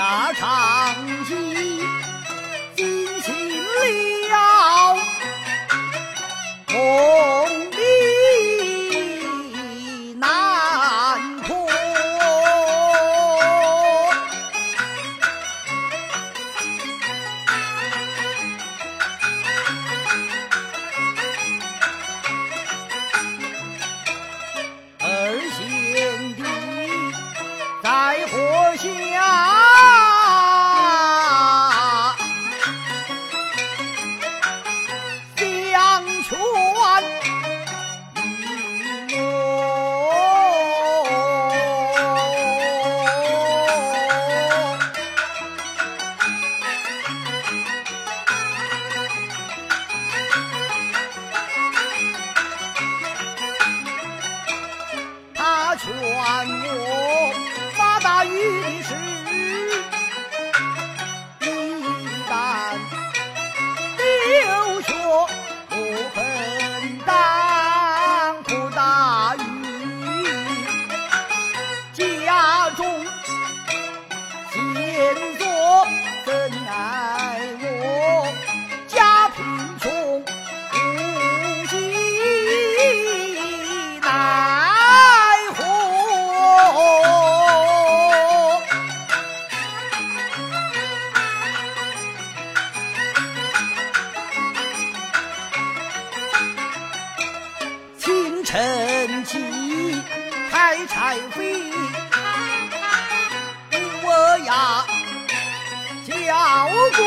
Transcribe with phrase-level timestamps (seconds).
[0.00, 0.96] 下长
[1.26, 1.34] 计，
[2.74, 3.62] 进行
[4.30, 4.96] 了
[6.68, 7.74] 梦里
[10.14, 11.68] 难破。
[24.98, 25.06] 二
[25.58, 25.60] 贤
[26.36, 26.42] 弟
[27.82, 28.32] 在火
[28.78, 28.88] 下。
[98.50, 99.38] 清晨起
[100.50, 101.70] 开柴扉，
[104.02, 104.84] 我呀
[106.04, 106.12] 叫
[106.96, 107.00] 过。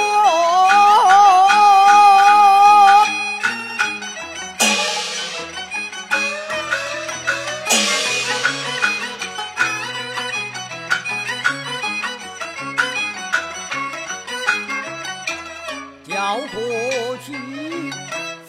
[16.08, 17.28] 叫过去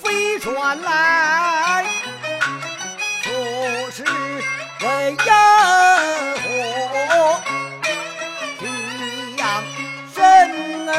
[0.01, 0.93] 飞船来，
[4.85, 5.25] 为何
[9.35, 9.65] 将
[10.15, 10.21] 生
[10.87, 10.93] 儿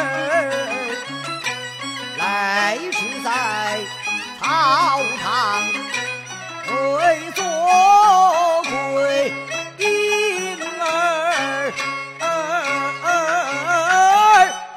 [2.18, 3.80] 来至在
[4.40, 4.44] 草
[5.22, 5.24] 堂
[6.98, 7.44] 为做
[8.64, 9.32] 鬼
[9.78, 9.86] 婴
[10.82, 10.84] 儿
[12.22, 12.24] 儿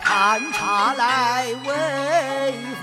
[0.02, 1.68] 探查来为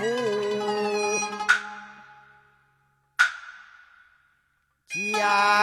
[5.16, 5.55] 家